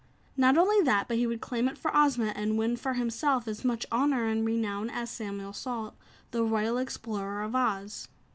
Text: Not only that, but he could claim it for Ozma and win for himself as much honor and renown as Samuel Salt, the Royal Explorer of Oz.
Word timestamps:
Not 0.35 0.57
only 0.57 0.81
that, 0.83 1.07
but 1.07 1.17
he 1.17 1.27
could 1.27 1.41
claim 1.41 1.67
it 1.67 1.77
for 1.77 1.95
Ozma 1.95 2.33
and 2.35 2.57
win 2.57 2.75
for 2.75 2.95
himself 2.95 3.47
as 3.47 3.63
much 3.63 3.85
honor 3.91 4.25
and 4.25 4.43
renown 4.43 4.89
as 4.89 5.11
Samuel 5.11 5.53
Salt, 5.53 5.95
the 6.31 6.43
Royal 6.43 6.79
Explorer 6.79 7.43
of 7.43 7.53
Oz. 7.55 8.07